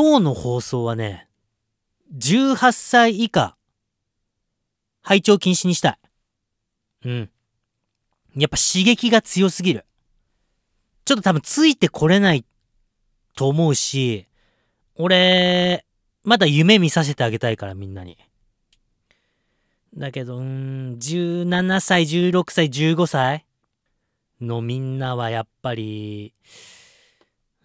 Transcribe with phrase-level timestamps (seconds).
[0.00, 1.26] 今日の放送はね、
[2.16, 3.56] 18歳以下、
[5.02, 5.98] 拝聴禁止にした
[7.02, 7.08] い。
[7.08, 7.30] うん。
[8.36, 9.84] やっぱ刺激が強すぎる。
[11.04, 12.44] ちょっと多分ついてこれない
[13.34, 14.28] と思うし、
[14.94, 15.84] 俺、
[16.22, 18.18] まだ夢見させてあげたいからみんなに。
[19.96, 23.46] だけど、うん、17歳、16歳、15歳
[24.40, 26.34] のみんなはやっぱり、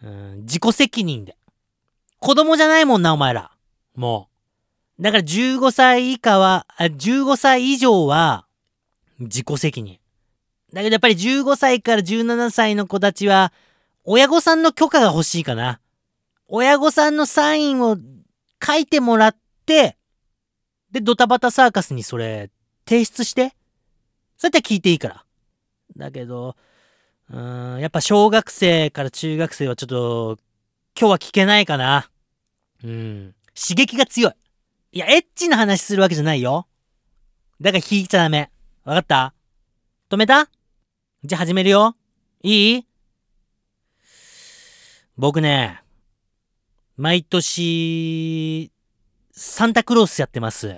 [0.02, 1.38] うん、自己責任で。
[2.24, 3.52] 子供じゃないもんな、お前ら。
[3.96, 4.30] も
[4.98, 5.04] う。
[5.04, 8.46] だから15歳以下は、あ15歳以上は、
[9.20, 10.00] 自己責任。
[10.72, 13.52] だけどやっぱり15歳から17歳の子たちは、
[14.06, 15.82] 親御さんの許可が欲しいかな。
[16.48, 17.98] 親御さんのサインを
[18.66, 19.36] 書いてもらっ
[19.66, 19.98] て、
[20.94, 22.52] で、ドタバタサーカスにそれ、
[22.88, 23.54] 提出して。
[24.38, 25.26] そうやって聞いていいから。
[25.98, 26.56] だけど、
[27.30, 30.38] うーん、やっぱ小学生から中学生はちょっと、
[30.98, 32.10] 今日は聞けないかな。
[32.84, 33.36] うん。
[33.56, 34.34] 刺激が強い。
[34.94, 36.68] いや、エッチな話するわけじゃないよ。
[37.62, 38.52] だから聞いちゃダメ。
[38.84, 39.34] わかった？
[40.10, 40.50] 止めた？
[41.24, 41.96] じゃあ始めるよ。
[42.42, 42.88] いい？
[45.18, 45.82] 僕ね、
[46.98, 48.72] 毎年、
[49.32, 50.78] サンタクロースやってます。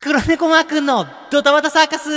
[0.00, 2.08] 黒猫マー君のドタバタサーカス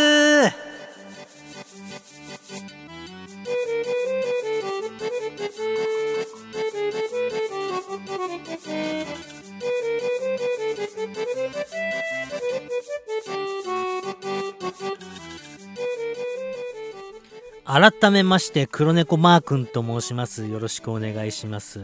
[17.65, 20.45] 改めまして黒猫マー君と申します。
[20.45, 21.81] よろしくお願いします。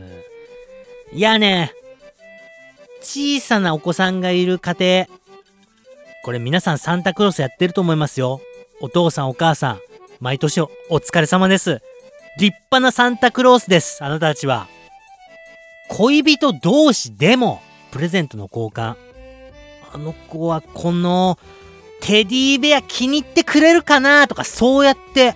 [1.11, 1.73] いやね、
[3.01, 5.07] 小さなお子さんがいる家庭、
[6.23, 8.41] これ皆さんサンタクロースやってると思いますよ。
[8.81, 9.79] お父さんお母さん、
[10.19, 11.81] 毎年お疲れ様です。
[12.37, 14.67] 立派なサンタクロースです、あなたたちは。
[15.89, 17.61] 恋人同士でも
[17.91, 18.95] プレゼントの交換。
[19.91, 21.37] あの子はこの
[21.99, 25.35] テディベア気に入ってくれるかなとかそうやって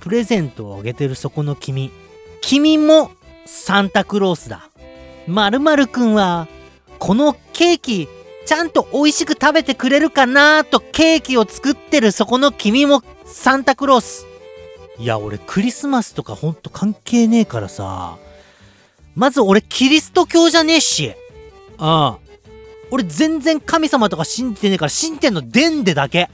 [0.00, 1.92] プレゼントをあげてるそこの君。
[2.40, 3.10] 君も
[3.46, 4.70] サンタクロースだ。
[5.26, 6.48] まるまるくんは
[6.98, 8.08] このケーキ
[8.46, 14.26] ちゃんと美味しく食べてくれるかなとケーキを作ってるそこの君もサンタクロース。
[14.98, 18.18] いや、俺クリスマスとかほんと関係ねえからさ。
[19.20, 21.14] まず俺キリスト教じゃねえし。
[21.78, 22.16] うん。
[22.90, 26.30] 俺全然神様とか信じてねえから信じてんのデンデだけ。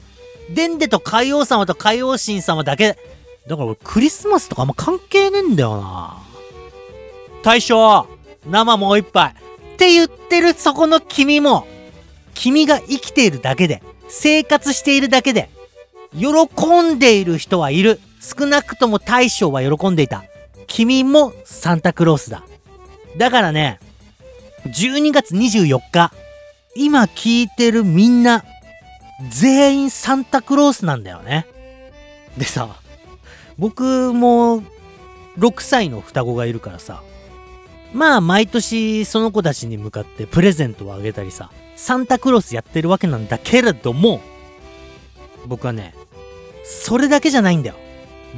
[0.51, 2.97] デンデと海王様と海王神様だけ。
[3.45, 6.17] だから俺クリスマスとかあんま関係ねえんだよな。
[7.43, 8.07] 大将
[8.45, 11.67] 生もう一杯って言ってるそこの君も
[12.35, 15.49] 君が生きているだけで生活しているだけで
[16.17, 16.25] 喜
[16.83, 20.23] んでいる人はいる少なくとも大将は喜んでいた
[20.67, 22.45] 君もサンタクロースだ
[23.17, 23.79] だからね
[24.65, 26.13] 12月24日
[26.75, 28.43] 今聞いてるみんな
[29.29, 31.47] 全員サンタクロースなんだよね。
[32.37, 32.69] でさ
[33.57, 34.61] 僕も
[35.39, 37.01] 6歳の双子がいるからさ
[37.93, 44.21] まあ毎年その子たちに向かってプレゼントをあげたりさサンタクロースやってるわけなんだけれども
[45.47, 45.95] 僕はね
[46.63, 47.75] それだけじゃないんだよ。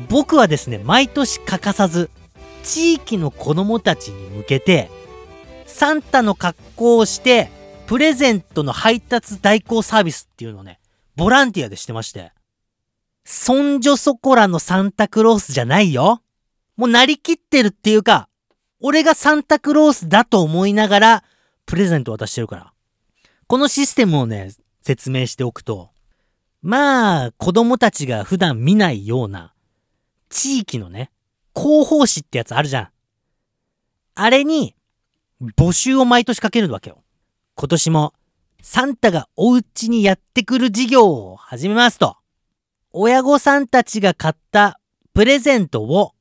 [0.07, 2.09] 僕はですね毎年欠かさず
[2.63, 4.89] 地域の子供たちに向けて
[5.65, 7.49] サンタの格好をして
[7.87, 10.79] プレゼントの配達代行サービスっていうのをね
[11.15, 12.31] ボランティアでしてまして
[13.23, 16.21] そんじょそこらのサンタクロースじゃないよ
[16.77, 18.29] もうなりきってるっていうか
[18.81, 21.23] 俺がサンタクロースだと思いながら、
[21.65, 22.73] プレゼント渡してるから。
[23.47, 25.89] このシステムをね、説明しておくと、
[26.61, 29.53] まあ、子供たちが普段見ないような、
[30.29, 31.11] 地域のね、
[31.59, 32.89] 広報誌ってやつあるじゃん。
[34.15, 34.75] あれに、
[35.57, 37.03] 募集を毎年かけるわけよ。
[37.55, 38.13] 今年も、
[38.61, 42.15] サンタがお家にやってくる事業を始めますと。
[42.94, 44.79] 親御さんたちが買った
[45.13, 46.13] プレゼントを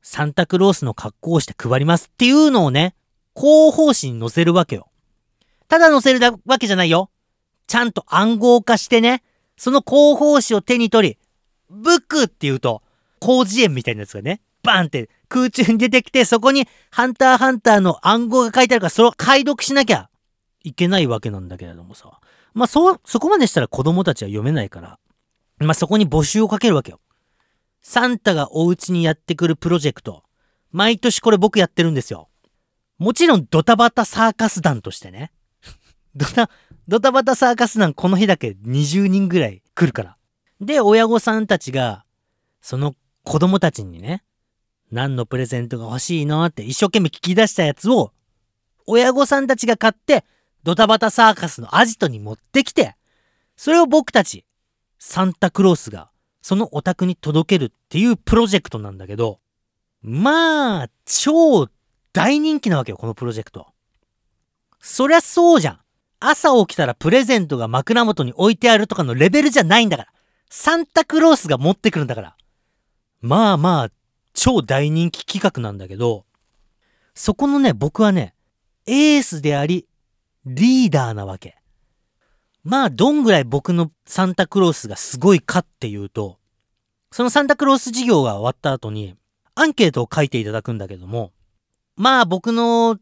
[0.00, 2.94] サンタクロースの格好をして配りますっていうのをね、
[3.36, 4.88] 広報誌に載せるわけよ。
[5.66, 7.10] ただ載せるわけじゃないよ。
[7.66, 9.24] ちゃんと暗号化してね、
[9.56, 11.18] その広報誌を手に取り、
[11.68, 12.82] ブックって言うと、
[13.20, 20.10] 広辞苑みたいなやつがね、バンって空中に出てきて、そこにハンターハンターの暗号が書いてあるから、それを解読しなきゃ
[20.64, 22.18] いけないわけなんだけれどもさ。
[22.54, 24.98] まあ、そ、そこまでしたら子供たちは読めないから、
[25.58, 27.00] まあ、そこに募集をかけるわけよ。
[27.82, 30.24] サンタがお家にやってくるプロジェクト。
[30.72, 32.28] 毎年これ僕やってるんですよ。
[32.98, 35.32] もちろんドタバタサーカス団としてね。
[36.16, 36.48] ドタ、
[36.88, 40.16] ドタバタサーカス団この日だけ20人ぐらい来るから。
[40.60, 42.04] で、親御さんたちが、
[42.62, 42.94] その
[43.24, 44.22] 子供たちにね、
[44.94, 48.12] 何のプレゼントが欲しいのって一生懸命聞き出したやつを
[48.86, 50.24] 親御さんたちが買って
[50.62, 52.96] ドタバタサーカスのアジトに持ってきて
[53.56, 54.44] それを僕たち
[54.98, 56.10] サンタクロースが
[56.42, 59.40] そのお宅に届けるっていうプロジェクトなんだけど
[60.00, 61.68] まあ超
[62.14, 63.66] 大人気なわけよこのプロジェクト。
[64.80, 65.78] そりゃそうじゃん。
[66.20, 70.12] 朝起きたらプレゼントが枕元に置いてあるとかのレベルじゃないんだから。
[70.48, 72.36] サンタクロースが持ってくるんだから。
[73.20, 73.90] まあまあ
[74.34, 76.26] 超大人気企画なんだけど
[77.14, 78.34] そこのね僕はね
[78.86, 79.86] エースであり
[80.44, 81.56] リーダーなわけ。
[82.64, 86.38] まあどんぐらい僕のサンタクロースがすごいかっていうと
[87.10, 89.16] そのサンタクロース事業が終わった後に
[89.54, 91.32] アンケートを書いていただくんだけども
[91.96, 92.98] まあ僕の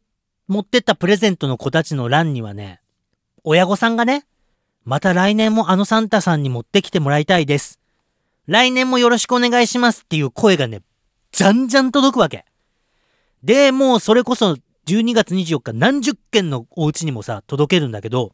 [0.49, 2.81] 持ってったプレゼントの子たちの欄にはね
[3.44, 4.26] 親御さんがね
[4.84, 7.79] また来年もあのサンタさんに持ってきてもらいたいです。
[8.46, 10.82] 来年もよろしくお願いしますっていう声がね
[11.32, 12.44] じゃんじゃん届くわけ。
[13.43, 14.56] でもうそれこそ
[14.87, 18.32] 12月24日何十件のお家にもさ届けるんだけど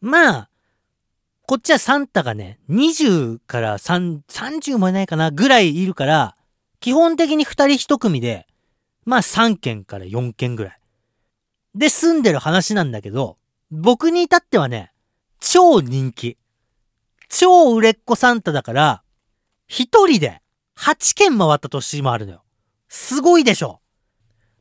[0.00, 0.50] まあ
[1.46, 6.36] こっちはサンタがね20から3 30もいないかなぐらいいるから
[6.80, 7.64] 基本的に2人
[7.94, 8.46] 1組で
[9.04, 10.80] まあ3件から4件ぐらい。
[11.74, 13.36] で住んでる話なんだけど
[13.70, 14.92] 僕に至ってはね
[15.40, 16.38] 超人気。
[17.28, 19.02] 超売れっ子サンタだから
[19.68, 20.40] 1人で
[20.78, 22.44] 8件回った年もあるのよ
[22.88, 23.80] すごいでしょ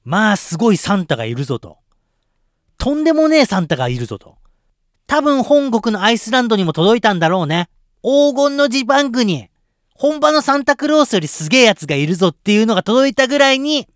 [0.04, 1.78] まあすごいサンタがいるぞと。
[2.78, 4.38] とんでもねえサンタがいるぞと。
[5.06, 7.70] 多分本国のアイスランドにも届いたんだろうね。
[8.04, 9.50] 黄金のジバングに、
[9.94, 13.88] 本場のサンタクロースよりすげえやつがいるぞっていうのが届いたぐらいに、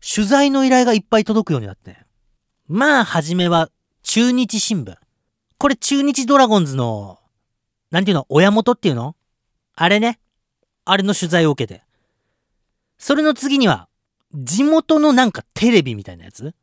[0.00, 1.96] 取材の依頼がいっぱい届くようになって。
[2.66, 3.70] まあ、はじめは、
[4.02, 4.96] 中日新聞。
[5.58, 7.20] これ中日ドラゴンズの、
[7.92, 9.14] なんていうの、親元っていうの？
[9.76, 10.18] あれね。
[10.84, 11.82] あれの取材を受けて。
[12.98, 13.88] それの次には、
[14.34, 16.54] 地元のなんかテレビみたいなやつ？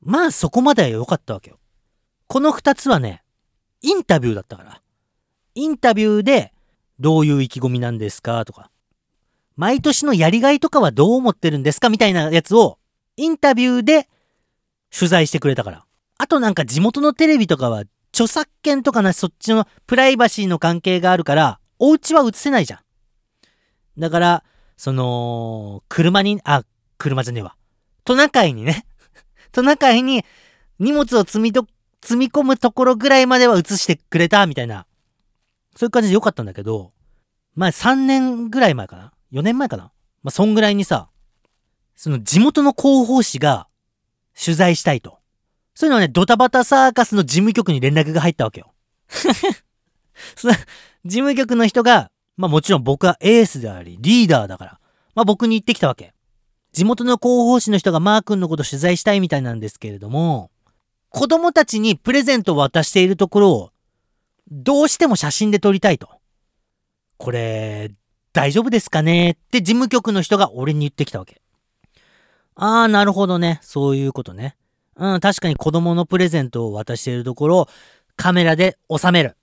[0.00, 1.58] まあそこまでは良かったわけよ。
[2.26, 3.22] この二つはね、
[3.82, 4.82] インタビューだったから。
[5.54, 6.52] インタビューで、
[7.00, 8.70] どういう意気込みなんですかとか、
[9.56, 12.78] 毎年のやりがいとかはどう思ってるんですかみたいなやつを、
[13.16, 14.08] インタビューで
[14.96, 15.84] 取材してくれたから。
[16.16, 22.80] あとなんか地元のテレビとかは、著作権とかな、そっちのプライバシーの関係があるから、お家は映せないじゃん。
[23.98, 24.44] だから、
[24.76, 26.64] その、車に、あ、
[26.98, 27.56] 車じゃねえわ。
[28.04, 28.86] トナカイにね
[29.52, 30.24] トナカイに
[30.78, 31.66] 荷物を積みと、
[32.02, 34.86] 積み込むところぐらいまでは移してくれた、みたいな。
[35.76, 36.92] そういう感じでよかったんだけど、
[37.54, 39.92] まあ3年ぐらい前かな ?4 年前かな
[40.22, 41.08] まあそんぐらいにさ、
[41.96, 43.68] その地元の広報誌が
[44.40, 45.18] 取材したいと。
[45.74, 48.72] そういうのはね、ドタバタサーカスの事務局に連絡が入ったわけよ。
[50.36, 50.60] その事
[51.04, 54.80] 務局の人が、まあもちろん僕はエースであり、リーダーだから、
[55.14, 56.14] まあ僕に言ってきたわけ。
[56.72, 60.50] 地元の広報誌の人がマー君のこと取材したいみたいなんですけれども、
[61.08, 63.70] 子供たちにプレゼントを渡しているところを、
[64.50, 66.08] どうしても写真で撮りたいと。
[67.16, 67.90] これ、
[68.32, 71.42] 大丈夫ですかねって事務局の人が俺に言ってきたわけ。
[72.54, 73.58] ああ、なるほどね。
[73.62, 74.56] そういうことね。
[74.94, 77.68] うん、確かに子供のプレゼントを渡しているところを
[78.16, 79.36] カメラで収める。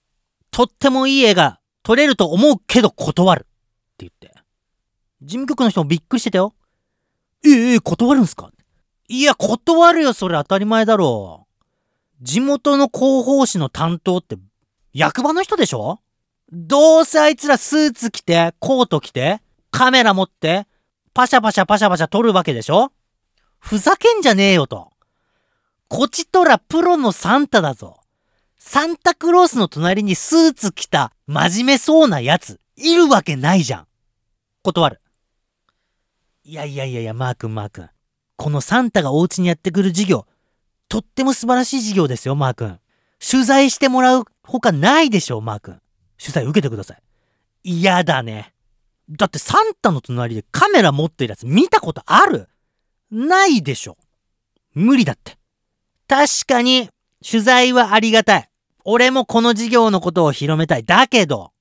[0.51, 3.41] とってもいい絵が撮れると思うけど断る。
[3.41, 3.45] っ
[3.97, 4.33] て言って。
[5.21, 6.55] 事務局の人もびっくりしてたよ。
[7.45, 8.49] ええ断るんすか？
[9.07, 12.23] いや、断るよ、それ当たり前だろう。
[12.23, 14.35] 地元の広報誌の担当って
[14.93, 15.99] 役場の人でしょ？
[16.51, 20.65] どうせあいつらスーツ着て、コート着て、カメラ持って、
[21.13, 22.91] パシャパシャパシャパシャ撮るわけでしょ？
[23.59, 24.89] ふざけんじゃねえよと。
[25.87, 27.99] こちとらプロのサンタだぞ。
[28.67, 33.87] サンタクロースの隣にスーツ着た真面目そうなやつ、いるわけないじゃん。
[34.63, 35.01] 断る。
[36.43, 37.89] いやいやいやいや、マー君マー君。
[38.37, 40.25] このサンタがお家にやってくる事業、
[40.89, 42.79] とっても素晴らしい事業ですよ、マー君。
[43.19, 45.79] 取材してもらうほかないでしょ、マー君。
[46.19, 47.01] 取材受けてください。
[47.63, 48.55] 嫌だね。
[49.11, 52.49] だってサンタの隣でカメラ持ってるやつ見たことある？
[53.11, 53.95] ないでしょ。
[54.73, 55.37] 無理だって。
[56.07, 56.89] 確かに、
[57.23, 58.49] 取材はありがたい。
[58.85, 60.83] 俺もこの事業のことを広めたい。
[60.83, 61.51] だけど、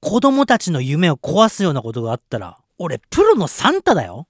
[0.00, 4.28] 子供たちの夢を壊すようなことがあったら、俺プロのサンタだよ。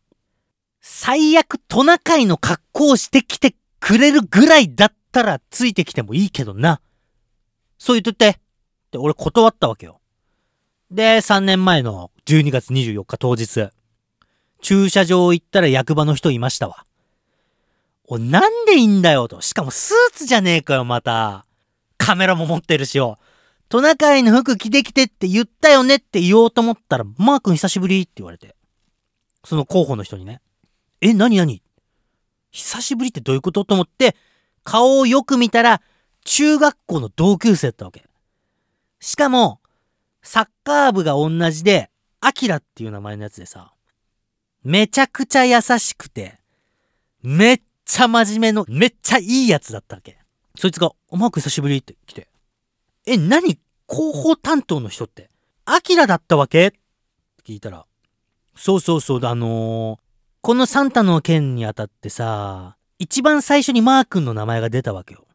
[0.81, 6.81] 最悪トナカイの格好をしてきてくれるぐらいだったらついてきてもいいけどな。
[7.79, 8.29] そう言っとって。
[8.31, 8.35] っ
[8.91, 10.01] て俺断ったわけよ。
[10.91, 13.69] で、3年前の12月24日当日、
[14.63, 16.87] 駐車場行ったら役場の人いましたわ。
[18.07, 19.43] お、なんでいいんだよと。
[19.43, 21.45] しかもスーツじゃねえかよ、また。
[22.05, 23.19] カメラも持ってるしよ。
[23.71, 28.55] トナカイの服着てきてって言ったよねって言おうと思ったら、マー君久しぶりって言われて。
[29.43, 30.43] その候補の人にね。
[31.01, 31.63] え、なになに
[32.51, 33.65] 久しぶりってどういうこと？
[33.65, 34.17] と思って、
[34.65, 35.81] 顔をよく見たら、
[36.25, 38.05] 中学校の同級生だったわけ。
[39.01, 39.61] しかも、
[40.23, 43.73] サッカー部が同じで、アキラっていう名前のやつでさ、
[44.63, 46.39] めちゃくちゃ優しくて、
[47.23, 50.19] めっちゃ真面目の、めっちゃいいやつだったわけ。
[50.57, 52.29] そいつが、おマーク久しぶりって来て、
[53.07, 53.59] え、何？
[53.87, 55.29] 広報担当の人って、
[55.65, 56.69] アキラだったわけ？
[56.69, 56.79] って
[57.45, 57.87] 聞いたら、
[58.57, 59.99] そうそうそうだ、あのー、
[60.41, 65.27] このサンタの件にあたってさ、一番最初にマー君の名前が出たわけよ。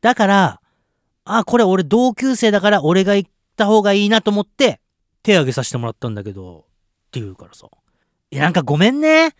[0.00, 0.60] だから、
[1.24, 4.80] あ、これ俺同級生だから俺が行った方がいいなと思って
[5.22, 6.62] 手挙げさせてもらったんだけど、っ
[7.12, 7.68] て言うからさ。
[8.30, 9.34] いや、なんかごめんね。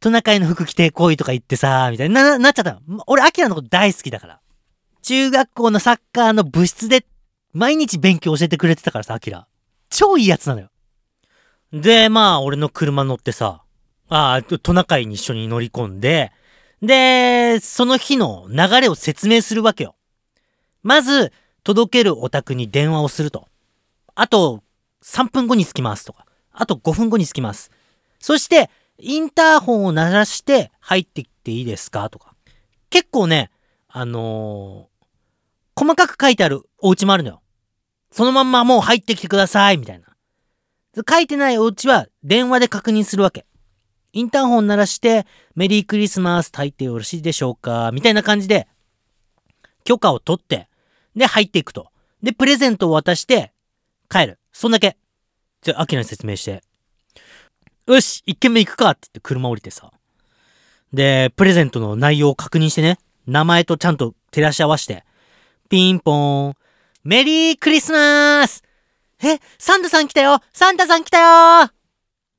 [0.00, 2.80] トナカイの服着てこいとか言ってさ、みたいな、なっちゃった。
[3.06, 4.40] 俺、アキラのこと大好きだから。
[5.04, 7.04] 中学校のサッカーの部室で
[7.52, 9.46] 毎日勉強教えてくれてたからさ、アキラ。
[9.90, 10.70] 超いいやつなのよ。
[11.74, 13.62] で、まあ、俺の車乗ってさ、
[14.08, 16.32] ああ、トナカイに一緒に乗り込んで、
[16.80, 19.94] で、その日の流れを説明するわけよ。
[20.82, 21.34] まず、
[21.64, 23.48] 届けるお宅に電話をすると。
[24.14, 24.62] あと、
[25.02, 26.24] 3分後に着きますとか。
[26.50, 27.70] あと5分後に着きます。
[28.20, 32.34] そして、インターホンを鳴らして入ってきていいですかとか。
[32.88, 33.50] 結構ね、
[33.96, 34.88] あの、
[35.76, 37.42] 細かく書いてあるお家もあるのよ。
[38.10, 40.06] そのまんまもう入ってきてください、みたいな。
[41.08, 43.46] 書いてないお家は電話で確認するわけ。
[44.12, 45.26] インターホン鳴らして、
[45.56, 48.68] メリークリスマス炊いてよろしいでしょうかみたいな感じで、
[49.82, 50.68] 許可を取って、
[51.16, 51.88] で、入っていくと。
[52.22, 53.52] で、プレゼントを渡して、
[54.08, 54.38] 帰る。
[54.52, 54.96] そんだけ。
[55.62, 56.62] じゃあ、アキラに説明して。
[57.86, 59.90] よし一軒目行くかって言って車降りてさ。
[60.92, 62.98] で、プレゼントの内容を確認してね。
[63.26, 65.04] 名前とちゃんと照らし合わせて。
[65.74, 66.54] ピンポーン。
[67.02, 68.62] メリークリスマス
[69.20, 71.68] え、サンタさん来たよサンタさん来たよ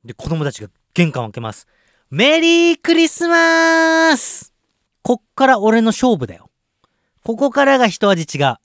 [0.06, 1.68] で、子供たちが玄関を開けます。
[2.10, 4.54] メリークリスマス
[5.02, 6.50] こっから俺の勝負だよ。
[7.26, 8.56] ここからが一味違う。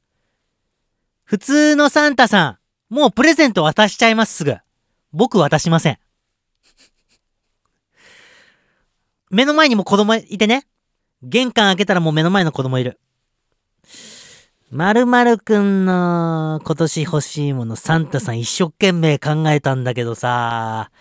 [1.25, 2.61] 普通のサンタさ
[2.91, 4.57] ん、もうプレゼント渡しちゃいますすぐ。
[5.13, 5.99] 僕渡しません。
[9.33, 10.65] 目の前にも子供いてね。
[11.25, 13.01] 玄関開けたらもう目の前の子供いる。
[14.71, 20.93] まるまるくんの今年欲しいものサンタさん一生懸命考えたんだけどさ、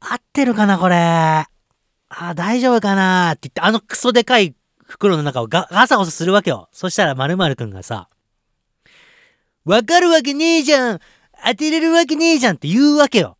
[0.00, 0.96] 合ってるかなこれ。
[0.96, 1.48] あ、
[2.34, 6.68] 大丈夫かなって言ってあのクソでかい袋の中をガサゴサするわけよ。
[6.72, 8.08] そしたらまるまるくんがさ、
[9.64, 10.98] わかるわけねえじゃん
[11.46, 13.38] 当てれるわけねえじゃんって言うわけよ。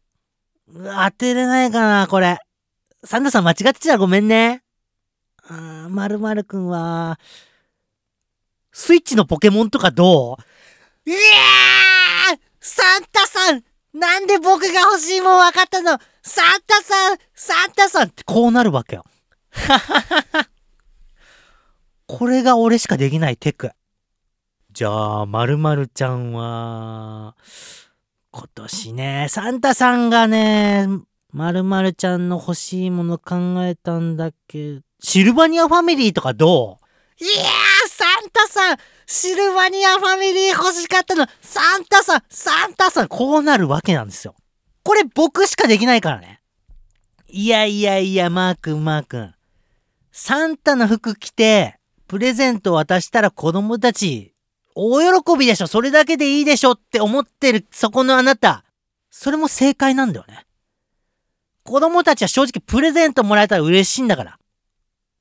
[0.73, 2.39] 当てれないかなこれ。
[3.03, 4.63] サンタさん間違ってたらごめんね。
[5.49, 7.19] あまるまるくんは、
[8.73, 10.39] スイッチのポケモンとかど
[11.07, 11.11] う？
[11.11, 13.63] いやーサンタさん
[13.93, 15.99] なんで僕が欲しいもん分かったの？
[16.23, 19.05] サンタさんサンタさんってこうなるわけよ。
[22.07, 23.73] これが俺しかできないテク。
[24.71, 27.37] じゃあ、まるまるちゃんは、
[28.31, 30.89] 今年ね、サンタさんがね、
[31.31, 36.79] まるまるちゃんの欲しいもの考えたんだけど、シルバニアファミリーとかど
[37.21, 37.25] う？
[37.25, 37.47] いやー
[38.33, 44.35] タさんシルバニアファミリー欲しかったのサンタさんサンタさんこうなるわけなんですよ。
[44.85, 46.41] これ僕しかできないからね。
[47.29, 49.35] いやいやいや、マー君、マー君。
[50.11, 54.35] サンタの服着て、プレゼント渡したら子供たち、
[54.75, 58.65] 大喜びでしょそれだけでいいでしょって思ってる、そこのあなた。
[59.11, 60.45] それも正解なんだよね。
[61.65, 64.39] 子供たちは正直プレゼントもらえたら嬉しいんだから。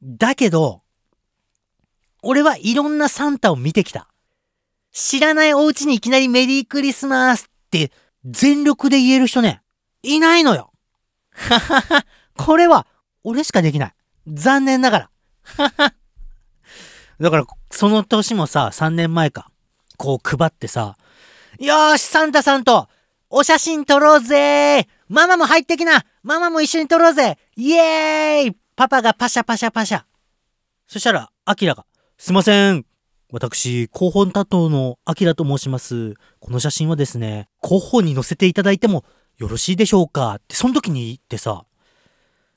[0.01, 0.80] だけど、
[2.21, 4.07] 俺はいろんなサンタを見てきた。
[4.91, 7.91] 知らないお家にいきなりメリークリスマスって
[8.25, 9.61] 全力で言える人ね、
[10.03, 10.71] いないのよ。
[11.31, 12.05] ははは、
[12.37, 12.85] これは
[13.23, 13.93] 俺しかできない。
[14.27, 15.09] 残念ながら。
[15.43, 15.93] はは。
[17.19, 19.49] だから、その年もさ、3年前か。
[19.97, 20.97] こう配ってさ、
[21.59, 22.89] よーし、サンタさんと、
[23.29, 30.03] お写真撮ろうぜママも入ってきなママも一緒に撮ろうぜイエーイパパがパシャパシャパシャ。
[30.87, 31.85] そしたら、アキラが、
[32.23, 32.85] すいません。
[33.31, 36.13] 私、広報担当のアキラと申します。
[36.39, 39.05] この写真はですね、広報に載せていただいても
[39.39, 40.35] よろしいでしょうか？
[40.35, 41.65] って、その時に言ってさ、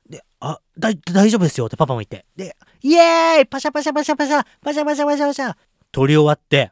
[0.06, 2.26] で、あ、だ、大丈夫ですよってパパも言って。
[2.36, 5.54] で、イエーイパシャパシャパシャパシャパシャパシャパシャパシャ
[5.92, 6.70] 撮り終わって、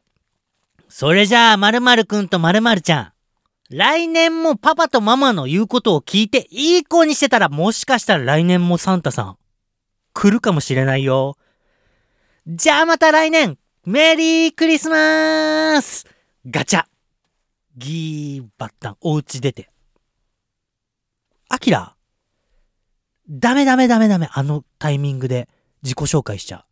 [0.91, 3.01] それじゃあ、〇〇くんと〇〇ちゃ
[3.71, 3.75] ん。
[3.75, 9.39] 来年もパパとママの言うことを聞いていい子にしてたらもしかしたら来年もサンタさん
[10.13, 11.39] 来るかもしれないよ。
[12.47, 13.57] じゃあまた来年
[13.87, 16.07] メリークリスマス
[16.51, 16.85] ガチャ
[17.77, 19.71] ギーバッタン、お家出て。
[21.49, 21.95] アキラ
[23.31, 25.49] ダメダメダメダメ、あのタイミングで。
[25.83, 26.65] 自己紹介しちゃう。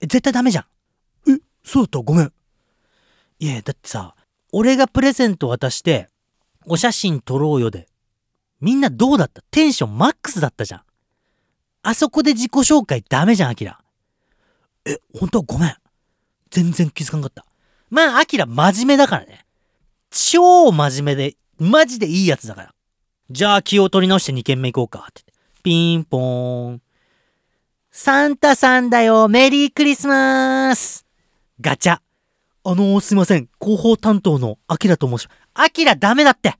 [0.00, 0.64] え、絶対ダメじゃん。
[1.30, 1.98] え、そうだった？
[2.00, 2.32] ごめん。
[3.38, 4.14] いや、だってさ、
[4.52, 6.08] 俺がプレゼント渡して、
[6.66, 7.88] お写真撮ろうよで。
[8.60, 9.42] みんなどうだった？
[9.50, 10.82] テンションマックスだったじゃん。
[11.82, 13.83] あそこで自己紹介ダメじゃん、アキラ。
[14.86, 15.76] え、本当ごめん。
[16.50, 17.44] 全然気づかんかった。
[17.90, 19.44] まあ、アキラ真面目だからね。
[20.10, 22.74] 超真面目で、マジでいいやつだから。
[23.30, 25.06] じゃあ気を取り直して2軒目行こうか。
[25.08, 25.24] って
[25.62, 26.82] ピンポーン。
[27.90, 31.06] サンタさんだよメリークリスマス
[31.60, 31.98] ガチャ。
[32.66, 33.48] あのー、すいません。
[33.60, 35.38] 広報担当のアキラと申します。
[35.54, 36.56] アキラダメだって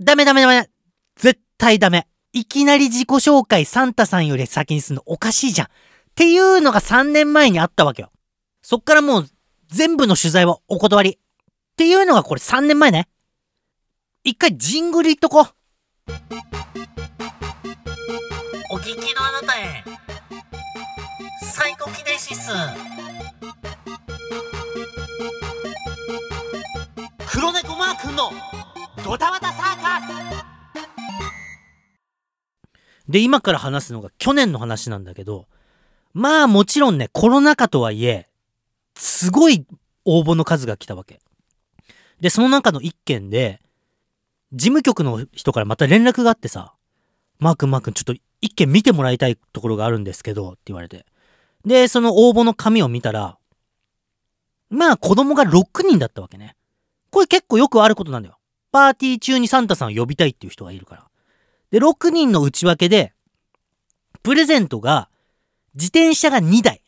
[0.00, 0.68] ダメダメダメ
[1.16, 5.68] 絶対ダメいきなり自己紹介サンタさんより先にすんのおかしいじゃん
[6.14, 8.12] っていうのが3年前にあったわけよ。
[8.62, 9.28] そっからもう
[9.66, 11.10] 全部の取材はお断り。
[11.10, 11.16] っ
[11.76, 13.08] ていうのがこれ3年前ね。
[14.22, 15.44] 一回ジングルいっとこう。
[18.70, 19.82] お聞きのあなたへ。
[21.42, 22.52] サイコキネシス。
[27.26, 28.30] 黒猫マー君の
[29.04, 30.04] ドタバタサーカス
[33.08, 35.48] で、今から話すのが去年の話なんだけど、
[36.14, 38.28] まあもちろんね、コロナ禍とはいえ、
[38.96, 39.66] すごい
[40.04, 41.20] 応募の数が来たわけ。
[42.20, 43.60] で、その中の一件で、
[44.52, 46.72] 事務局の人からまた連絡があってさ、
[47.40, 51.04] マー君マー君ちょっと一件見てもらいたいところがあるんですけど、って言われて。
[51.64, 53.36] で、その応募の紙を見たら、
[54.70, 56.56] まあ子供が6人だったわけね。
[57.10, 58.38] これ結構よくあることなんだよ。
[58.70, 61.08] パーティー中にサンタさんを呼びたいっていう人がいるから。
[61.70, 63.12] で、6人の内訳で、
[64.22, 65.08] プレゼントが
[65.74, 66.82] 自転車が2台。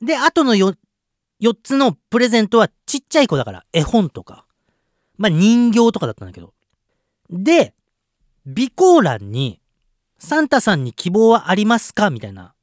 [0.00, 0.76] で、あとの 4,
[1.62, 4.46] つのプレゼントはちっちゃい子だから、絵本とか、
[5.16, 6.54] まあ人形とかだったんだけど。
[7.30, 7.74] で、
[8.46, 9.60] 備考欄に、
[10.18, 12.10] サンタさんに希望はありますか？
[12.10, 12.54] みたいな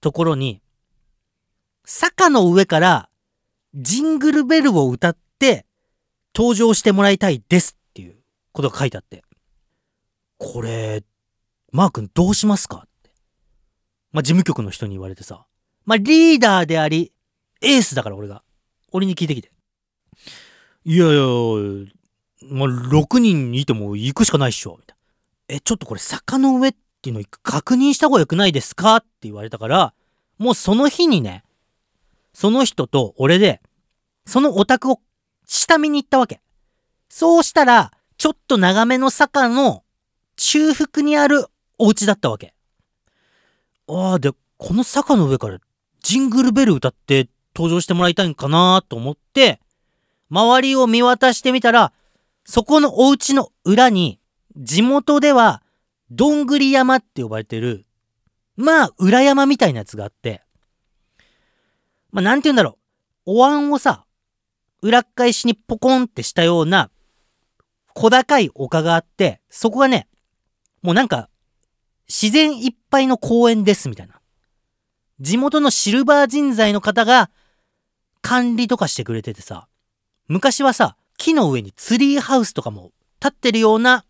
[0.00, 0.60] ところに、
[1.84, 3.08] 坂の上から
[3.74, 5.64] ジングルベルを歌って
[6.34, 8.16] 登場してもらいたいですっていう
[8.52, 9.22] ことが書いてあって。
[10.38, 11.02] これ、
[11.72, 12.86] マー君どうしますか？
[14.12, 15.46] まあ、事務局の人に言われてさ。
[15.84, 17.12] まあ、リーダーであり、
[17.60, 18.42] エースだから俺が。
[18.92, 19.50] 俺に聞いてきて。
[20.84, 21.22] いやいや、
[22.48, 24.76] まあ、6人いても行くしかないっしょ。
[24.78, 24.96] みたい
[25.48, 25.56] な。
[25.56, 28.96] え、ちょっとこれ坂の上っていうの確認した方が良くないですか？
[28.96, 29.94] って言われたから、
[30.38, 31.44] もうその日にね、
[32.32, 33.62] その人と俺で、
[34.26, 35.00] そのお宅を
[35.46, 36.40] 下見に行ったわけ。
[37.08, 39.84] そうしたら、ちょっと長めの坂の
[40.36, 41.46] 中腹にある
[41.78, 42.54] お家だったわけ。
[43.88, 45.58] ああ、で、この坂の上から
[46.02, 49.60] ジングルベル歌って登場してもらいたいんかなと思って、
[50.30, 51.92] 周りを見渡してみたら、
[52.44, 54.20] そこのお家の裏に、
[54.56, 55.62] 地元では、
[56.10, 57.86] どんぐり山って呼ばれてる、
[58.56, 60.42] まあ、裏山みたいなやつがあって、
[62.12, 62.78] まあ、なんて言うんだろ
[63.26, 63.32] う。
[63.32, 64.06] お椀をさ、
[64.80, 66.90] 裏っ返しにポコンってしたような、
[67.94, 70.08] 小高い丘があって、そこがね、
[70.82, 71.28] もうなんか、
[72.08, 74.20] 自然いっぱいの公園ですみたいな。
[75.20, 77.30] 地元のシルバー人材の方が
[78.20, 79.68] 管理とかしてくれててさ、
[80.28, 84.04] 昔はさ、木の上にツリーハウスとかも立ってるような、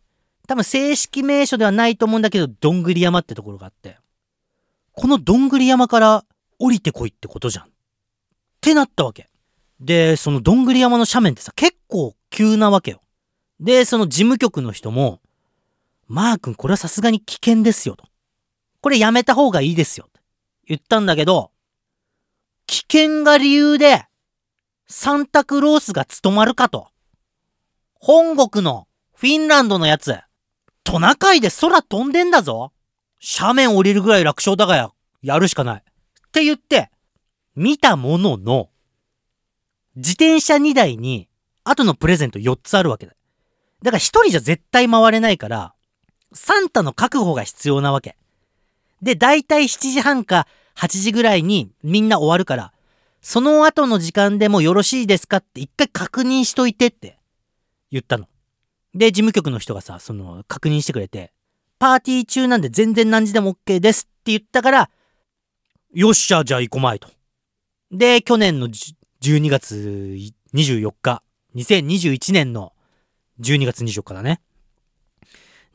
[0.48, 3.98] 多分正式名称ではないと思うんだけど、どんぐり山ってところがあって、
[4.92, 6.24] このどんぐり山から
[6.58, 7.64] 降りてこいってことじゃん。
[7.66, 7.68] っ
[8.60, 9.28] てなったわけ。
[9.80, 13.00] で、そのどんぐり山の斜面ってさ、結構急なわけよ。
[13.60, 15.20] で、その事務局の人も、
[16.08, 18.04] マー君これはさすがに危険ですよと。
[18.80, 20.08] これやめた方がいいですよ。
[20.66, 21.50] 言ったんだけど、
[22.66, 24.06] 危険が理由で、
[24.88, 26.88] サンタクロースが務まるかと。
[27.94, 30.16] 本国のフィンランドのやつ、
[30.84, 32.72] トナカイで空飛んでんだぞ。
[33.38, 34.90] 斜面降りるぐらい楽勝だがや、
[35.22, 35.80] やるしかない。
[35.80, 36.90] って言って、
[37.54, 38.68] 見たものの、
[39.96, 41.28] 自転車2台に、
[41.64, 43.14] 後のプレゼント4つあるわけだ。
[43.82, 45.74] だから1人じゃ絶対回れないから、
[46.36, 48.16] サンタの確保が必要なわけ。
[49.02, 50.46] で、だいたい7時半か
[50.76, 52.72] 8時ぐらいにみんな終わるから、
[53.20, 57.18] その後の時間でもよろしいですかって一回確認しといてって
[57.90, 58.28] 言ったの。
[58.94, 61.32] で、事務局の人がさ、その確認してくれて、
[61.78, 64.90] パーティー中なんで全然何時でも OK ですって言ったから、
[65.92, 67.08] よっしゃ、じゃあ行こまいと。
[67.90, 70.16] で、去年の12月
[70.54, 71.22] 24日、
[71.54, 72.72] 2021年の
[73.40, 74.40] 12月24日だね。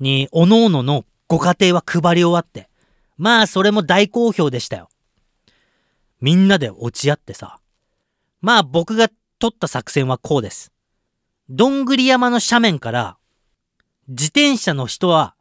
[0.02, 2.70] に、おのおののご家庭は配り終わって、
[3.18, 4.90] まあそれも大好評でしたよ。
[6.20, 7.60] みんなで落ち合ってさ。
[8.42, 9.10] まあ僕が
[9.40, 10.72] 取った作戦はこうです。
[11.50, 13.18] どんぐり山の斜面から、
[14.08, 15.36] 自転車の人は、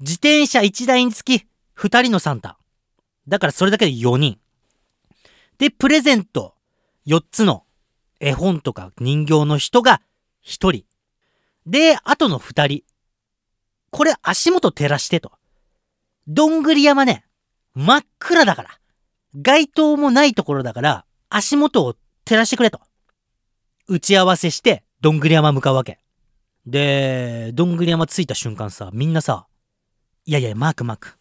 [0.00, 2.58] 自転車1台につき2人のサンタ。
[3.26, 4.38] だからそれだけで4人。
[5.58, 6.54] で、プレゼント
[7.06, 7.64] 4つの
[8.20, 10.02] 絵本とか人形の人が
[10.44, 10.84] 1人。
[11.66, 12.95] で、あとの2人。
[13.96, 15.32] これ足元照らしてと。
[16.28, 17.24] どんぐり山ね、
[17.74, 18.70] 真っ暗だから。
[19.40, 21.94] 街灯もないところだから、足元を
[22.26, 22.78] 照らしてくれと。
[23.88, 25.98] 打ち合わせして、どんぐり山向かうわけ。
[26.66, 29.46] で、どんぐり山着いた瞬間さ、みんなさ、
[30.26, 31.14] いやいや、マークマーク。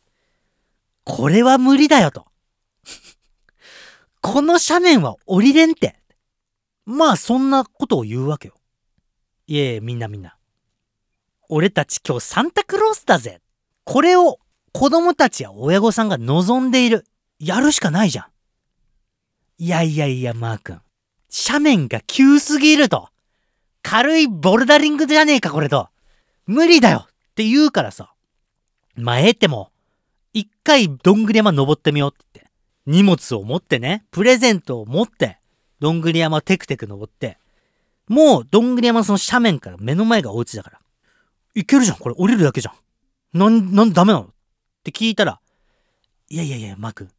[1.05, 2.25] これは無理だよと。
[4.19, 5.97] この斜面は降りれんって。
[6.85, 8.55] まあ、そんなことを言うわけよ。
[9.47, 10.37] いえいえ、みんなみんな。
[11.49, 13.41] 俺たち今日サンタクロースだぜ。
[13.83, 14.39] これを
[14.71, 17.05] 子供たちや親御さんが望んでいる。
[17.39, 18.25] やるしかないじゃん。
[19.57, 20.81] いやいやいや、マー君。
[21.47, 23.09] 斜面が急すぎると。
[23.81, 25.89] 軽いボルダリングじゃねえか、これと。
[26.45, 28.13] 無理だよって言うからさ。
[28.95, 29.71] まあ、ええっても、
[30.33, 32.51] 一回どんぐり山登ってみようって言って。
[32.85, 35.39] 荷物を持ってね、プレゼントを持って、
[35.79, 37.37] どんぐり山テクテク登って、
[38.07, 40.79] もうどんぐり山その斜面から目の前がお家だから。
[41.55, 43.37] いけるじゃん、これ降りるだけじゃん。
[43.37, 44.25] なん、なんダメなの？
[44.25, 44.29] っ
[44.83, 45.39] て聞いたら、
[46.29, 47.09] いやいやいや、マー君、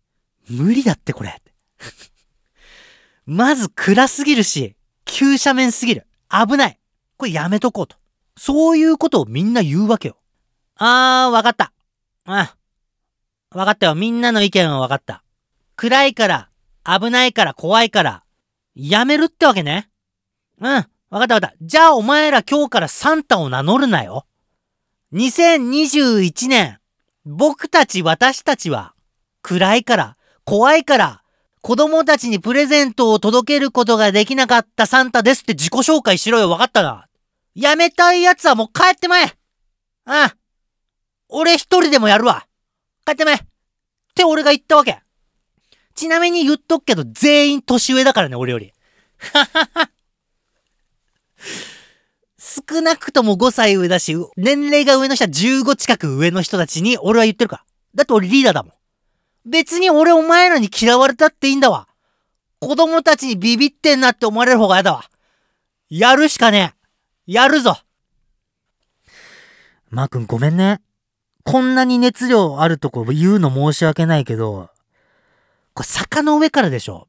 [0.50, 1.42] 無理だってこれ。
[3.26, 6.06] まず暗すぎるし、急斜面すぎる。
[6.30, 6.78] 危ない。
[7.16, 7.96] これやめとこうと。
[8.36, 10.18] そういうことをみんな言うわけよ。
[10.76, 11.72] あー、わかった。
[12.26, 12.56] あ
[13.50, 13.94] わかったよ。
[13.94, 15.24] みんなの意見はわかった。
[15.76, 16.50] 暗いから、
[16.84, 18.24] 危ないから、怖いから、
[18.74, 19.88] やめるってわけね。
[20.60, 21.56] うん、わかったわかった。
[21.60, 24.26] じゃあお前ら今日からサンタを名乗るなよ。
[25.12, 26.78] 2021年、
[27.24, 28.94] 僕たち私たちは、
[29.42, 31.22] 暗いから、怖いから、
[31.62, 37.08] 子供たちにプレゼントを届けることができなかったサンタですって自己紹介しろよ、わかったな。
[37.54, 39.24] やめたい奴はもう帰ってまえ
[40.04, 40.36] ああ。
[41.28, 42.46] 俺一人でもやるわ。
[43.04, 43.38] 帰ってまえっ
[44.14, 45.00] て俺が言ったわけ。
[45.94, 48.72] ちなみに言っとくけど、全員年上だからね、俺より。
[49.32, 49.90] ははは。
[52.38, 57.64] 少なくとも5歳上だし、年齢が上の人は15近く上の人たちに俺は言ってるから。
[57.94, 58.72] だって俺リーダーだもん。
[59.46, 61.88] 別に俺お前らに嫌われたっていいんだわ。
[62.60, 65.04] 子供たちにビビってんなって思われる方が嫌だわ。
[65.88, 66.74] やるしかね
[67.26, 67.32] え。
[67.32, 67.78] やるぞ。
[69.90, 70.80] マー君ごめんね。
[71.44, 74.68] こんなに熱量あるとこ言うの申し訳ないけど、
[75.74, 77.06] これ坂の上からでしょ。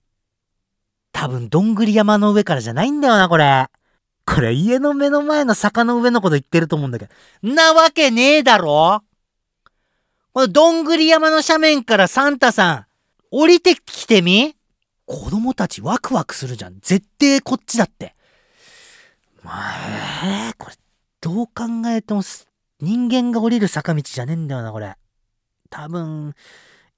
[1.12, 3.68] 多分どんぐり山の上からじゃないんだよな、これ。
[4.28, 7.56] これ家の目の前の坂の上のこと言ってると思うんだけど。
[7.56, 9.02] なわけねえだろ
[10.34, 12.86] このどんぐり山の斜面からサンタさん、
[13.32, 14.54] 降りてきてみ
[15.06, 16.78] 子供たちワクワクするじゃん。
[16.82, 18.16] 絶対こっちだって。
[19.44, 20.76] まあ、えー、これ、
[21.22, 22.22] どう考えても、
[22.82, 24.94] 人間が降りる坂道じゃねえんだよな、これ。
[25.70, 26.36] 多分、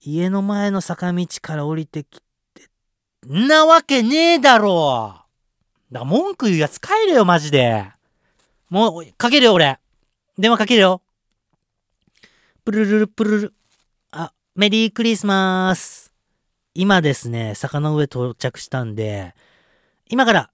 [0.01, 2.21] 家の前の坂道から降りてき
[2.55, 2.69] て、
[3.27, 5.18] んなわけねえだろう。
[5.91, 7.85] だか文句言うやつ帰れよ、マジで。
[8.69, 9.79] もう、かけるよ、俺。
[10.37, 11.01] 電話かけるよ。
[12.63, 13.53] プルルルプルル。
[14.11, 16.13] あ、メリークリスマス。
[16.75, 19.33] 今ですね、坂の上到着したんで、
[20.07, 20.51] 今から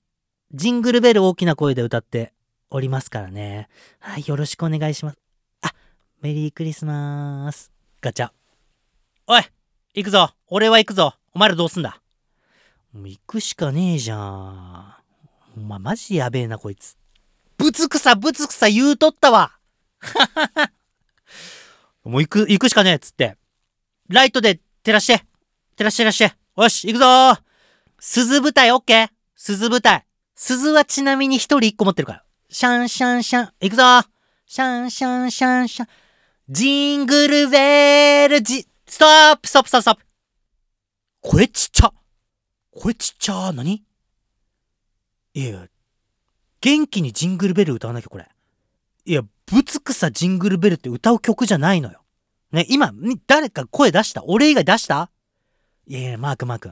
[0.54, 2.34] ジングルベル大きな声で歌って
[2.70, 3.68] おりますからね。
[4.00, 5.20] はい、よろしくお願いします。
[5.62, 5.74] あ、
[6.22, 7.72] メリークリスマス。
[8.02, 8.32] ガチャ。
[9.28, 9.42] おい
[9.94, 12.02] 行くぞ俺は行くぞお前らどうすんだ
[12.94, 14.95] もう行くしかねえじゃん。
[15.58, 16.98] お前マジやべえなこいつ。
[17.58, 19.54] ぶつくさぶつくさ言うとったわ。
[22.04, 23.38] もう行く、行くしかねえっつって。
[24.10, 25.26] ライトで照らして。
[25.78, 26.36] 照らして照らして。
[26.58, 27.42] よし、行くぞー
[28.00, 30.06] 鈴部隊オッケー鈴部隊。
[30.36, 32.24] 鈴はちなみに一人一個持ってるから。
[32.50, 33.54] シャンシャンシャン。
[33.62, 34.06] 行くぞー
[34.46, 35.88] シャンシャンシャンシャン。
[36.50, 40.02] ジングルベルジ、ストップストップストップストップ
[41.22, 41.94] 声ちっちゃ
[42.72, 43.85] 声ちっちゃ何
[45.36, 45.68] いやいや、
[46.62, 48.28] 元気にジングルベル歌わなきゃこれ。
[49.04, 52.02] いや、ぶつくさジングルベルって歌う曲じゃないのよ。
[52.54, 52.94] ね、今、
[53.28, 54.24] 誰か声出した？
[54.24, 55.12] 俺以外出した？
[55.88, 56.72] いやいや、マークマーク。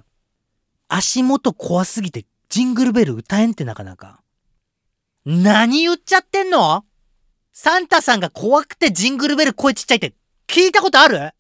[0.87, 4.21] 足元怖すぎてジングルベル歌えんってなかなか。
[5.25, 6.85] 何言っちゃってんの？
[7.51, 10.13] サンタさんが怖くてジングルベル声ちっちゃいって
[10.47, 11.31] 聞いたことある？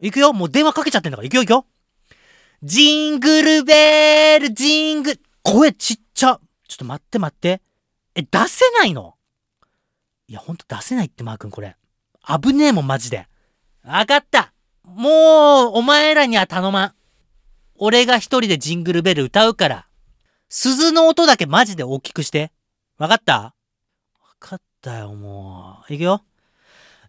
[0.00, 1.28] 行くよもう電話かけちゃってんだから。
[1.28, 1.66] 行くよ行くよ
[2.62, 5.12] ジングルベル、ジング、
[5.42, 6.40] 声ちっちゃ。
[6.70, 7.60] ちょっと待って待って。
[8.14, 9.16] え、出せないの？
[10.28, 11.76] いや、ほんと出せないってマー君これ。
[12.24, 13.26] 危ねえもん、マジで。
[13.82, 14.52] わかった
[14.84, 16.94] もう、お前らには頼まん。
[17.74, 19.86] 俺が一人でジングルベル歌うから。
[20.48, 22.52] 鈴の音だけマジで大きくして。
[22.98, 23.34] わかった？
[23.40, 23.54] わ
[24.38, 25.92] かったよ、もう。
[25.92, 26.24] いくよ。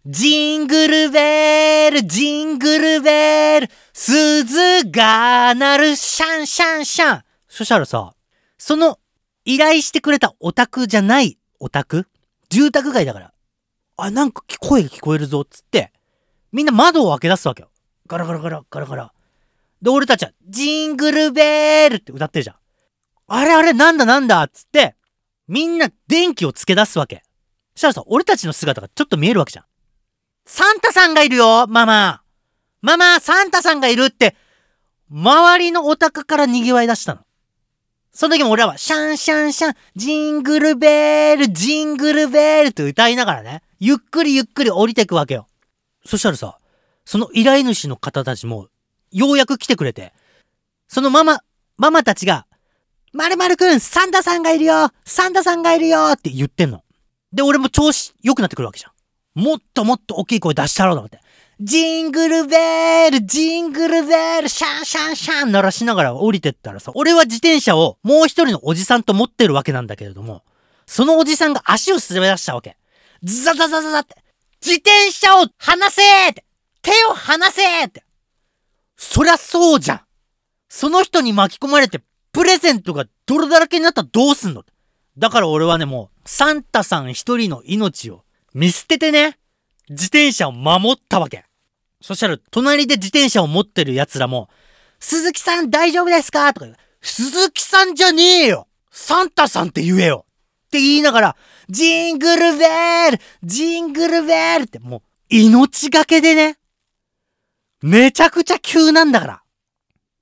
[0.04, 7.22] ジングルベル、ジングルベル、鈴が鳴る、シャンシャンシャン。
[7.46, 8.12] そしたらさ、
[8.58, 8.98] その
[9.44, 12.06] 依頼してくれたオタクじゃないオタク？
[12.48, 13.32] 住宅街だから。
[13.96, 15.92] あ、なんか声が聞こえるぞ、つって、
[16.52, 17.70] みんな窓を開け出すわけよ。
[18.06, 19.12] ガラガラガラ、ガラガラ。
[19.80, 22.56] で、俺たちは、ジングルベールって歌ってるじゃん。
[23.28, 24.96] あれあれ、なんだなんだっつって、
[25.48, 27.22] みんな電気をつけ出すわけ。
[27.74, 29.64] そしたらさ、俺たちの姿がちょっと見えるわけじゃん。
[30.44, 32.22] サンタさんがいるよママ
[32.80, 34.36] ママサンタさんがいるって、
[35.10, 37.22] 周りのお宅から賑わい出したの。
[38.12, 45.46] その時も俺らは、シャンシャンシャン、ジングルベール、ジングルベールって歌いながらね、ゆっくりゆっくり降りてくわけよ。
[46.04, 46.58] そしたらさ、
[47.06, 48.68] その依頼主の方たちも、
[49.10, 50.12] ようやく来てくれて、
[50.88, 51.40] そのママ、
[51.78, 52.46] ママたちが、
[53.14, 56.82] まるまるくん、サンタさんがいるよサンタさんがいるよって言ってんの。
[57.32, 58.92] で、俺も調子良くなってくるわけじゃん。
[59.42, 61.20] もっともっと大きい声出したろうと思って。
[61.64, 70.42] ジングルベール、ジングルベール、シャンシャンシャン鳴らしながら降りてったらさ、俺は自転車をもう一人のおじさんと持ってるわけなんだけれども、
[70.86, 72.76] そのおじさんが足を滑らしたわけ。
[73.22, 74.16] ザザザザザって、
[74.60, 76.44] 自転車を離せーって、
[76.82, 78.02] 手を離せーって。
[78.96, 80.00] そりゃそうじゃん。
[80.68, 82.00] その人に巻き込まれて、
[82.32, 84.64] プレゼントが泥だらけになったらどうすんの
[85.16, 89.38] だから俺はね、もう、サンタさん一人の命を見捨ててね、
[89.88, 91.44] 自転車を守ったわけ。
[92.02, 94.50] そしたら、隣で自転車を持ってる奴らも、
[94.98, 96.52] 鈴木さん大丈夫ですか？
[96.52, 100.26] とか言う鈴木さんじゃねえよサンタさんって言えよ！
[100.66, 101.36] って言いながら、
[101.68, 104.62] ジングルベールジングルベール！
[104.64, 106.58] ってもう、命がけでね、
[107.80, 109.42] めちゃくちゃ急なんだから、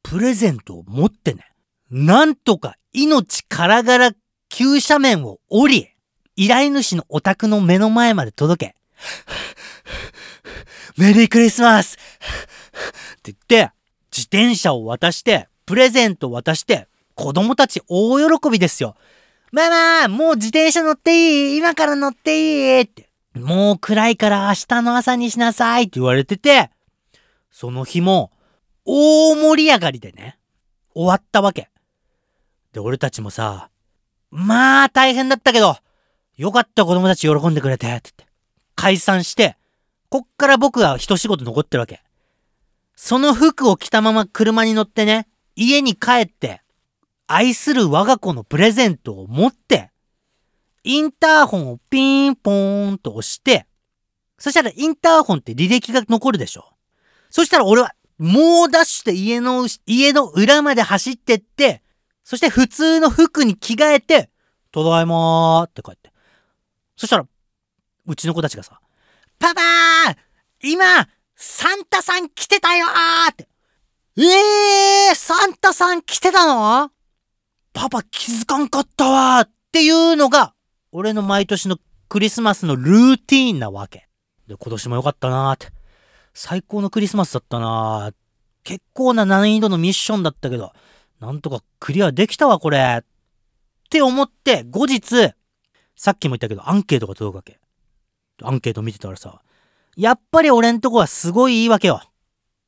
[0.03, 1.53] プレゼントを持ってね、
[1.91, 4.13] なんとか命からがら
[4.49, 5.89] 急斜面を降り、
[6.37, 8.77] 依頼主のお宅の目の前まで届け。
[10.97, 13.73] メリークリスマスって言って、
[14.11, 18.97] 自転車を渡して、プレゼント渡して、子供たち大喜びですよ。
[19.53, 21.59] ママもう自転車乗っていい？
[21.59, 22.81] 今から乗っていい？
[22.83, 23.09] って。
[23.35, 26.71] もう暗いから明日の朝にしなさいって言われてて、
[27.51, 28.31] その日も、
[28.85, 30.39] 大盛り上がりでね、
[30.95, 31.69] 終わったわけ。
[32.73, 33.71] で、俺たちもさ、
[34.31, 35.77] まあ大変だったけど、
[36.37, 38.27] よかった子供たち喜んでくれて、ってって。
[38.77, 39.57] 解散して、
[40.11, 42.03] こっから僕は一仕事残ってるわけ。
[42.97, 46.63] その服を着たまま車に乗ってね、家に帰って、
[47.29, 49.93] 愛する我が子のプレゼントを持って、
[50.83, 53.67] インターホンをピーンポーンと押して、
[54.37, 56.73] そしたらインターホンって履歴が残るでしょ。
[57.31, 61.83] そしたら俺は、もうダッシュで家の、家の裏まで走ってって、
[62.25, 64.29] そして普通の服に着替えて、
[64.73, 66.11] ただいまーって帰って。
[66.97, 67.27] そしたら、
[68.07, 68.81] うちの子たちがさ、
[69.41, 70.17] パパー
[70.63, 70.85] 今、
[71.35, 73.49] サンタさん来てたよーって。
[74.19, 76.91] えー、サンタさん来てたの？
[77.73, 80.53] パパ気づかんかったわっていうのが、
[80.93, 81.79] 俺の毎年の
[82.11, 84.09] クリスマスのルーティーンなわけ。
[84.47, 85.69] で、今年も良かったなーって。
[86.35, 88.15] 最高のクリスマスだったなー。
[88.63, 90.75] 結構な難易度のミッションだったけど、
[91.19, 92.99] なんとかクリアできたわ、これ。
[93.01, 93.05] っ
[93.89, 95.31] て思って、後日、
[95.97, 97.60] さっきも言ったけど、アンケートが届くわけ。
[98.43, 99.41] アンケート見てたらさ、
[99.97, 102.03] やっぱり俺んとこはすごいいいわけよ。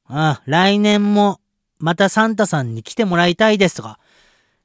[0.06, 1.40] ああ、来年も
[1.78, 3.98] またサンタさんに来てもらいたいですとか、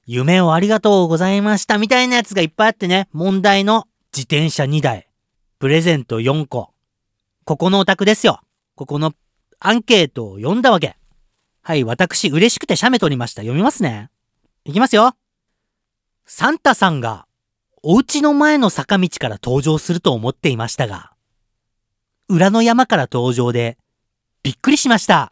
[0.05, 5.07] 夢をありがとうございましたみたいなやつがいっぱいあってね、問題の自転車2台、
[5.59, 6.71] プレゼント4個。
[7.43, 8.41] ここのお宅ですよ。
[8.75, 9.13] ここの
[9.59, 10.97] アンケートを読んだわけ。
[11.61, 13.41] はい、私嬉しくて写メ撮りました。
[13.41, 14.09] 読みますね。
[14.63, 15.13] いきますよ。
[16.25, 17.26] サンタさんが
[17.89, 21.13] お家の前の坂道から登場すると思っていましたが、
[22.27, 23.77] 裏の山から登場で、
[24.43, 25.31] びっくりしました。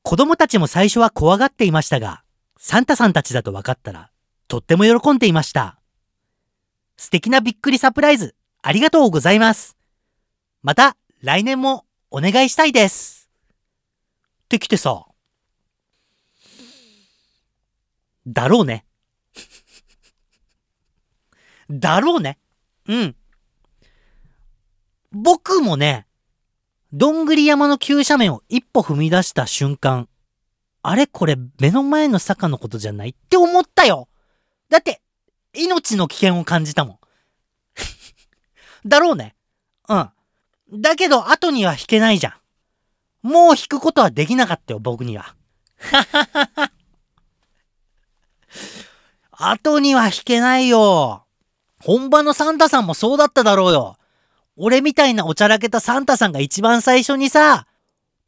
[0.00, 2.22] 子供たちも最初は怖がっていましたが、
[2.56, 4.10] サンタさんたちだと分かったら、
[4.48, 5.78] とっても喜んでいました。
[6.96, 9.76] 素敵なびっくりサプライズ、ありがとうございます。
[10.62, 13.28] また、来年もお願いしたいです。
[14.44, 15.04] って来てさ、
[18.26, 18.86] だろうね。
[21.70, 22.38] だろうね。
[22.86, 23.16] うん。
[25.12, 26.06] 僕もね、
[26.92, 30.08] どんぐり山の急斜面を一歩踏み出した瞬間、
[30.82, 34.08] あれこれ目の前の坂のことじゃないって思ったよ
[34.68, 35.00] だって、
[35.52, 36.98] 命の危険を感じたもん。
[38.86, 39.34] だろうね。
[39.88, 40.10] うん。
[40.72, 42.30] だけど、後には引けないじゃ
[43.22, 43.28] ん。
[43.28, 45.34] もう引くことはできなかったよ、僕には。
[45.78, 46.70] ははは
[49.32, 51.25] 後には引けないよ。
[51.82, 53.96] 本場のサンタさんもそうだっただろうよ。
[54.56, 57.66] 俺みたいなおちゃらけたサンタさんが一番最初にさ、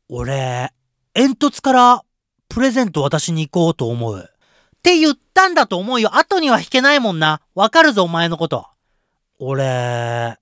[0.08, 0.72] 俺、
[1.14, 2.02] 煙突から
[2.48, 4.30] プレゼント渡しに行こうと思う。
[4.78, 6.16] って言ったんだと思うよ。
[6.16, 7.40] 後には引けないもんな。
[7.54, 8.66] わかるぞ、お前のこと。
[9.38, 10.36] 俺、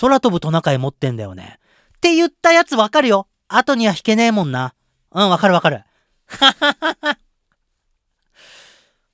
[0.00, 1.58] 空飛ぶトナカイ持ってんだよね。
[1.96, 3.26] って言ったやつわかるよ。
[3.48, 4.74] 後には引けねえもんな。
[5.12, 5.84] うん、わかるわかる。
[6.26, 7.18] はははは。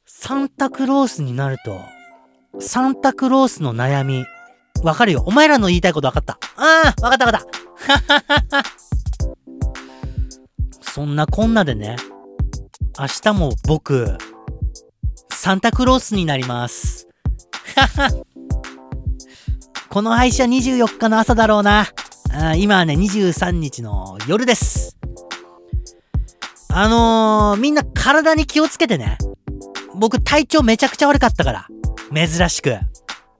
[0.06, 1.80] サンタクロースになると、
[2.60, 4.24] サンタクロースの悩み、
[4.82, 5.22] わかるよ。
[5.26, 6.38] お前らの言いたいことわかった。
[6.56, 7.92] ああ、わかったわかった。
[7.92, 8.62] ははは。
[10.80, 11.96] そんなこんなでね、
[12.98, 14.16] 明日も僕、
[15.32, 17.08] サンタクロースになります。
[17.76, 18.10] はは。
[19.90, 21.86] この配信は24日の朝だろうな。
[22.32, 24.96] あ今はね、23日の夜です。
[26.68, 29.18] あのー、みんな体に気をつけてね。
[29.96, 31.68] 僕体調めちゃくちゃ悪かったから。
[32.12, 32.76] 珍しく。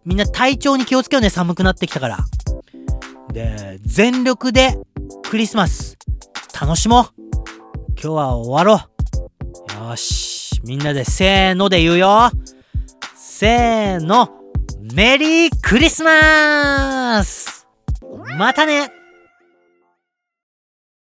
[0.04, 2.18] みんな体調に気をつけようね、寒くなってきたから。
[3.32, 4.78] で、全力で
[5.28, 5.96] クリスマス
[6.60, 7.04] 楽しもう。
[8.00, 8.80] 今日は終わろ
[9.80, 9.90] う。
[9.90, 10.60] よし。
[10.64, 12.30] みんなでせーので言うよ。
[13.14, 14.44] せーの。
[14.92, 17.66] メリークリスマス
[18.36, 18.92] またね